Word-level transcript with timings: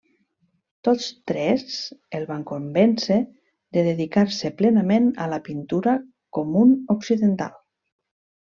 Tots 0.87 1.09
tres 1.31 1.75
el 2.19 2.25
van 2.31 2.41
convèncer 2.53 3.19
de 3.79 3.83
dedicar-se 3.89 4.53
plenament 4.63 5.13
a 5.27 5.31
la 5.35 5.41
pintura 5.51 5.97
com 6.39 6.61
un 6.67 6.77
occidental. 6.99 7.57